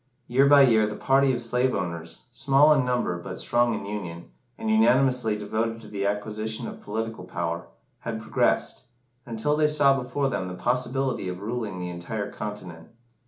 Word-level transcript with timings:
Year 0.25 0.47
by 0.47 0.63
year 0.63 0.87
the 0.87 0.95
party 0.95 1.31
of 1.31 1.41
slave 1.41 1.75
owners 1.75 2.23
small 2.31 2.73
in 2.73 2.83
number 2.83 3.19
but 3.19 3.37
strong 3.37 3.75
in 3.75 3.85
union, 3.85 4.31
and 4.57 4.67
unanimously 4.71 5.37
devoted 5.37 5.79
to 5.81 5.87
the 5.87 6.07
acquisition 6.07 6.65
of 6.67 6.81
political 6.81 7.23
power 7.23 7.67
had 7.99 8.19
progressed, 8.19 8.85
until 9.27 9.55
they 9.55 9.67
saw 9.67 9.95
before 10.01 10.27
them 10.27 10.47
the 10.47 10.55
possibility 10.55 11.29
of 11.29 11.39
ruling 11.39 11.77
the 11.77 11.89
entire 11.89 12.31
continent. 12.31 12.87